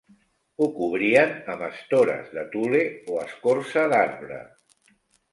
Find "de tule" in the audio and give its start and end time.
2.37-2.81